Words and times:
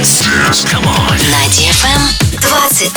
Dance. 0.00 0.24
Dance. 0.24 0.64
Come 0.64 0.86
on. 0.86 1.12
На 1.12 1.44
DFM 1.52 2.00
23. 2.40 2.96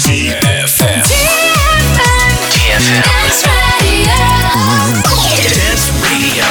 DFM. 0.00 1.02
DFM. 2.48 3.04
Dance 5.52 5.92
Radio. 6.00 6.48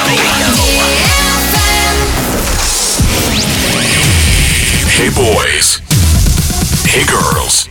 Hey 4.86 5.10
boys. 5.10 5.82
Hey 6.86 7.04
girls. 7.04 7.66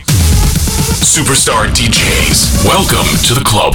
Superstar 1.00 1.72
DJs. 1.72 2.66
Welcome 2.66 3.08
to 3.22 3.32
the 3.32 3.42
club. 3.42 3.74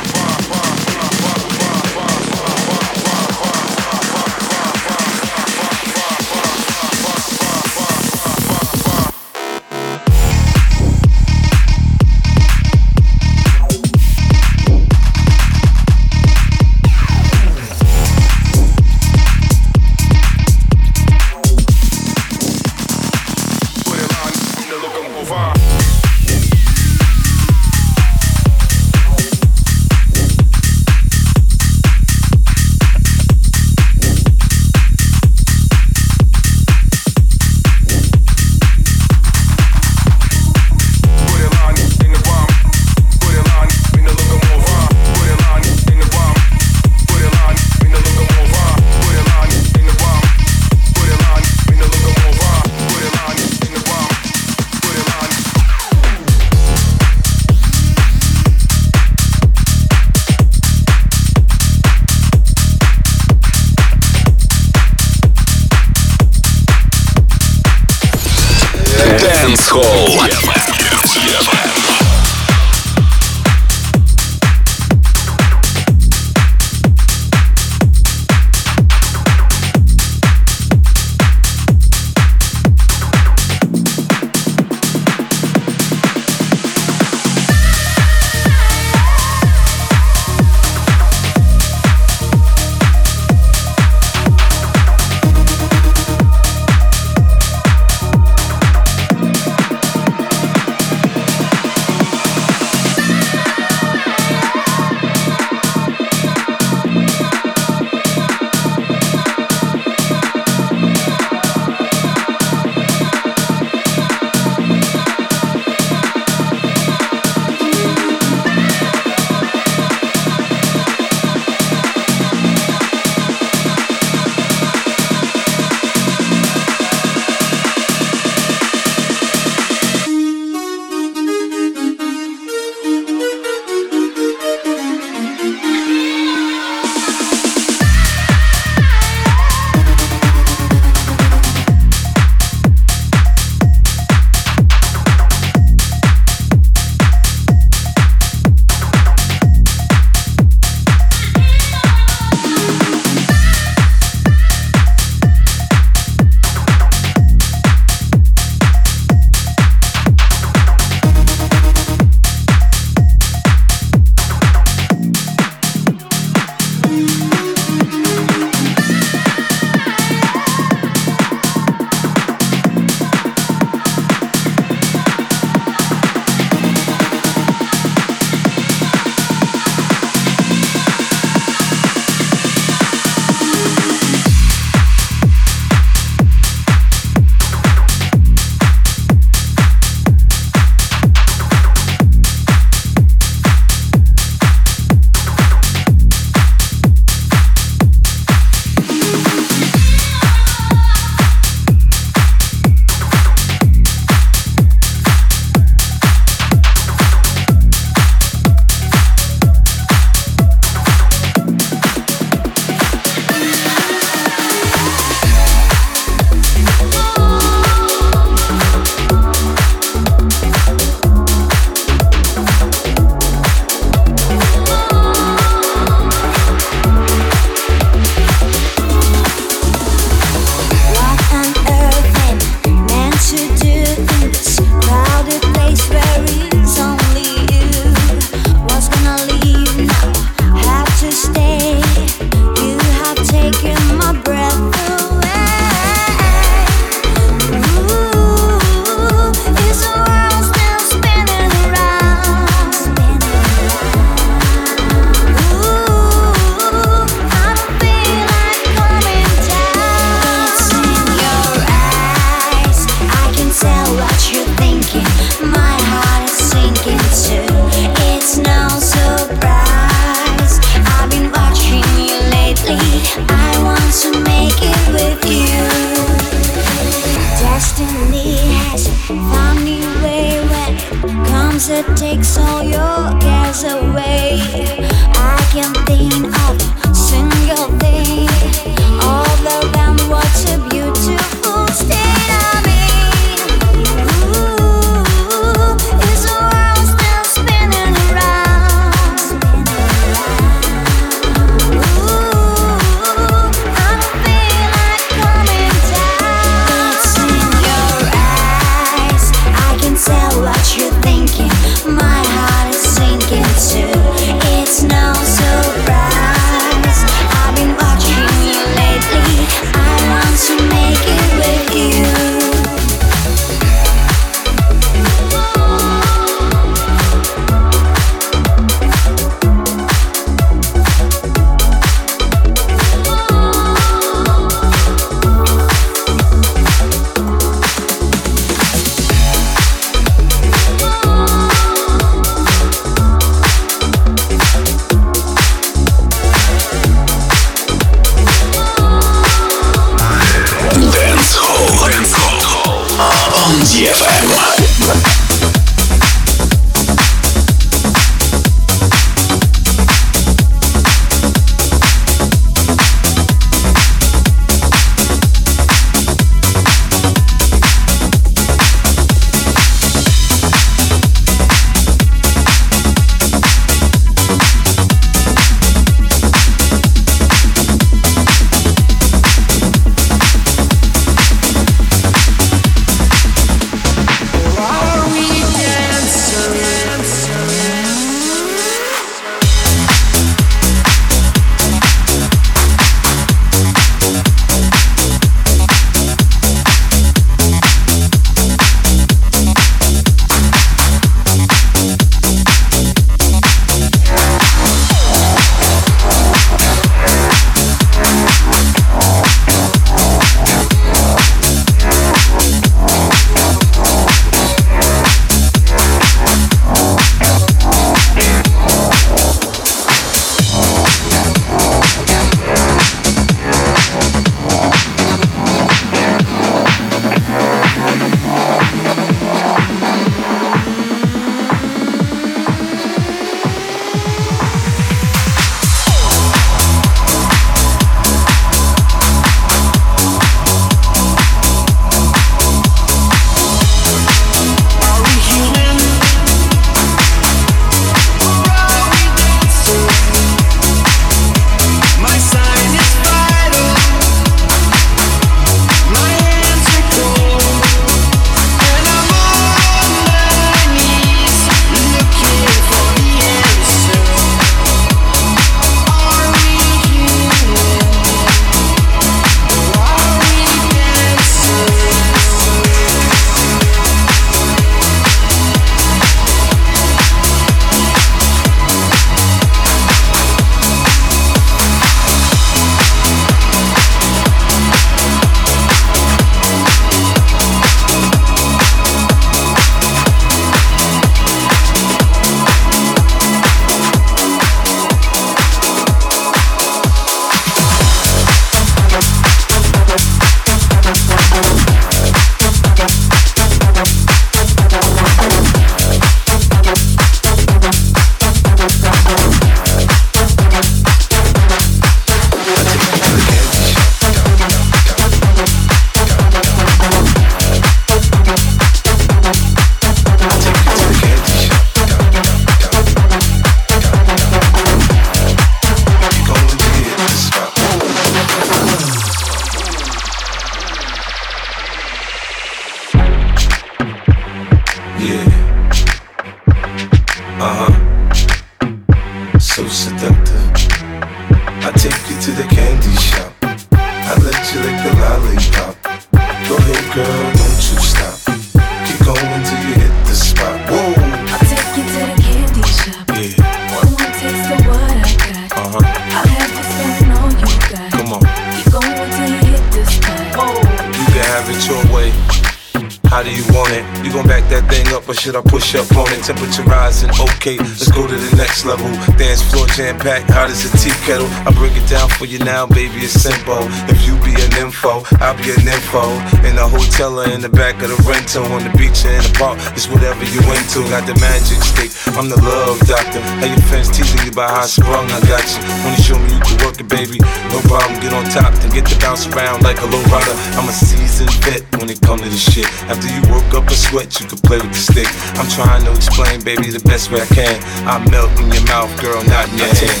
Temperature 566.30 566.62
rising, 566.62 567.10
okay, 567.18 567.58
let's 567.58 567.90
go 567.90 568.06
to 568.06 568.14
the 568.14 568.36
next 568.38 568.62
level. 568.64 568.86
Dance 569.18 569.42
floor 569.42 569.66
jam 569.74 569.98
packed, 569.98 570.30
hot 570.30 570.46
as 570.46 570.62
a 570.62 570.70
tea 570.78 570.94
kettle. 571.02 571.26
I 571.42 571.50
break 571.58 571.74
it 571.74 571.90
down 571.90 572.06
for 572.06 572.22
you 572.24 572.38
now, 572.38 572.70
baby, 572.70 573.02
it's 573.02 573.18
simple. 573.18 573.66
If 573.90 574.06
you 574.06 574.14
be 574.22 574.38
an 574.38 574.54
info, 574.62 575.02
I'll 575.18 575.34
be 575.34 575.50
an 575.50 575.66
info. 575.66 576.06
In 576.46 576.54
the 576.54 576.70
hotel 576.70 577.18
or 577.18 577.26
in 577.26 577.42
the 577.42 577.50
back 577.50 577.82
of 577.82 577.90
the 577.90 577.98
rental, 578.06 578.46
on 578.54 578.62
the 578.62 578.70
beach 578.78 579.02
or 579.02 579.10
in 579.10 579.26
the 579.26 579.34
park, 579.34 579.58
it's 579.74 579.90
whatever 579.90 580.22
you 580.30 580.38
into. 580.54 580.86
Got 580.86 581.10
the 581.10 581.18
magic 581.18 581.58
stick, 581.66 581.90
I'm 582.14 582.30
the 582.30 582.38
love 582.38 582.78
doctor. 582.86 583.18
How 583.42 583.50
your 583.50 583.58
fans 583.66 583.90
teasing 583.90 584.22
you 584.22 584.30
about 584.30 584.54
how 584.54 584.70
sprung, 584.70 585.10
I 585.10 585.18
got 585.26 585.42
you. 585.42 585.66
When 585.82 585.98
you 585.98 586.02
show 586.06 586.14
me 586.14 586.30
you 586.30 586.42
can 586.46 586.56
work 586.62 586.78
it, 586.78 586.86
baby, 586.86 587.18
no 587.52 587.60
problem. 587.66 588.00
Get 588.00 588.12
on 588.12 588.24
top, 588.30 588.54
then 588.62 588.70
get 588.70 588.86
to 588.86 588.98
bounce 588.98 589.26
around 589.26 589.62
like 589.62 589.80
a 589.82 589.86
low 589.86 590.02
rider. 590.08 590.34
I'm 590.56 590.68
a 590.68 590.72
seasoned 590.72 591.34
vet 591.44 591.62
when 591.78 591.90
it 591.90 592.00
come 592.00 592.18
to 592.18 592.28
this 592.28 592.40
shit. 592.40 592.66
After 592.88 593.08
you 593.10 593.20
work 593.30 593.46
up 593.54 593.68
a 593.68 593.74
sweat, 593.74 594.18
you 594.20 594.26
can 594.26 594.38
play 594.38 594.58
with 594.58 594.72
the 594.72 594.82
stick. 594.82 595.08
I'm 595.38 595.48
trying 595.50 595.84
to 595.84 595.92
explain, 595.92 596.42
baby, 596.42 596.70
the 596.70 596.82
best 596.86 597.10
way 597.10 597.20
I 597.20 597.26
can. 597.26 597.58
I 597.86 597.98
melt 598.10 598.32
in 598.40 598.50
your 598.50 598.64
mouth, 598.66 598.90
girl, 599.02 599.22
not 599.26 599.50
in 599.50 599.58
your 599.58 599.68
hand. 599.68 600.00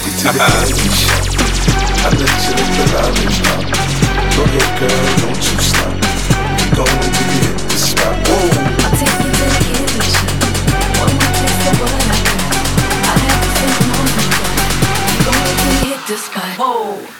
I 2.00 2.08
let 2.16 2.22
you 2.22 2.52
lick 2.56 2.70
the 2.78 2.84
lollipop. 2.96 3.60
Go 4.36 4.42
ahead, 4.46 4.70
girl, 4.80 5.04
don't 5.20 5.42
you 5.44 5.58
stop. 5.60 5.92
We 6.56 6.66
gon' 6.72 6.86
to 6.86 7.24
hit 7.34 7.56
the 7.68 7.76
spot. 7.76 8.16
Whoa. 8.24 8.40
I'll 8.80 8.94
take 8.96 9.20
you 9.20 9.30
to 9.30 9.44
the 9.44 9.60
candy 9.68 10.00
shop. 10.08 10.28
One 10.96 11.12
more 11.12 11.32
taste 11.36 11.66
of 11.68 11.76
what 11.76 11.92
I 11.92 12.16
got. 12.24 12.56
I 13.04 13.14
have 13.20 13.40
to 13.44 13.50
say 13.58 13.68
more 13.90 14.08
than 14.16 14.28
that. 14.32 14.48
You 15.12 15.20
gon' 15.26 15.40
make 15.44 15.60
me 15.66 15.74
hit 15.90 16.02
the 16.08 16.16
spot. 16.16 16.56
Whoa. 16.56 17.19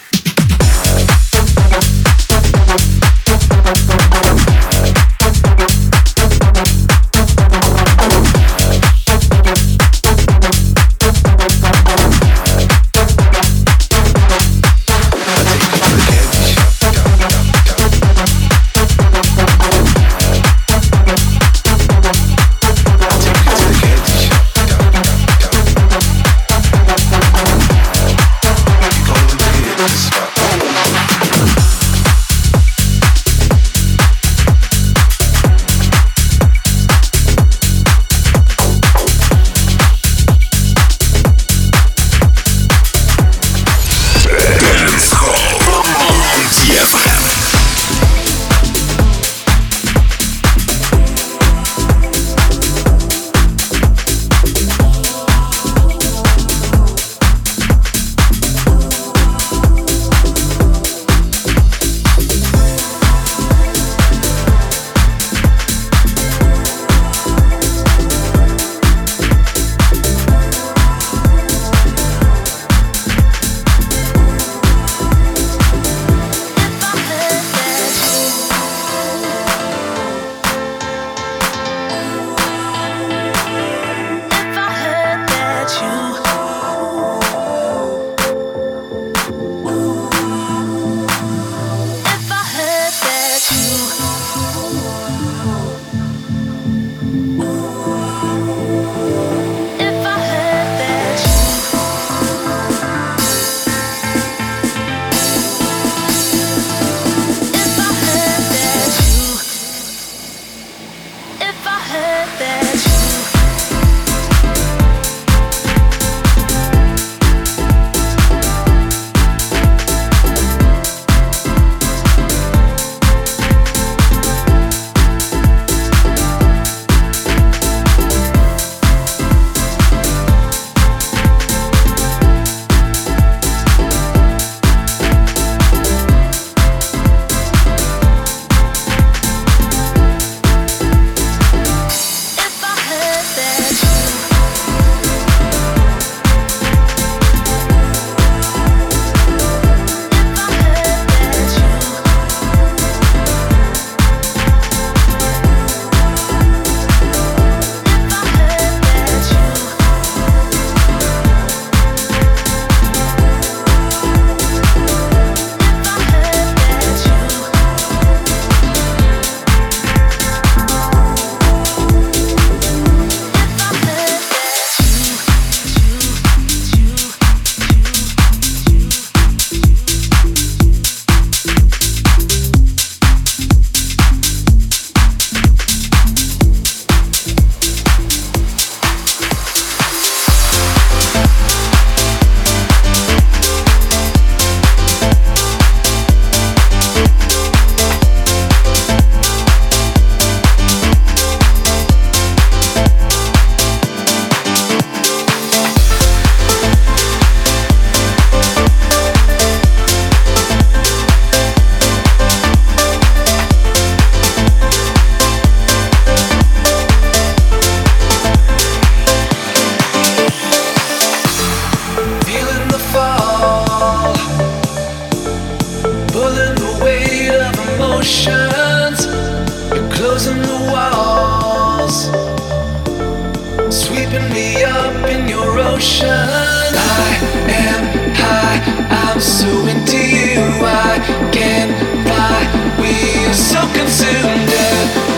consumed 243.90 245.09